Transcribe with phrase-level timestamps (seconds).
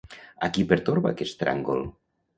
[0.47, 1.85] A qui pertorba aquest tràngol?